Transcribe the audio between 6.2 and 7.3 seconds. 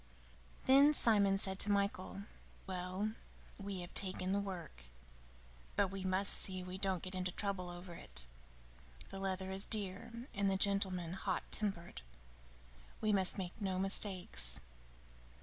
see we don't get